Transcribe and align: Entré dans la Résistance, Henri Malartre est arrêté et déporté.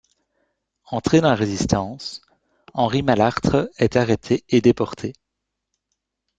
Entré 0.89 1.21
dans 1.21 1.29
la 1.29 1.35
Résistance, 1.35 2.21
Henri 2.73 3.03
Malartre 3.03 3.69
est 3.77 3.95
arrêté 3.95 4.43
et 4.49 4.59
déporté. 4.59 5.13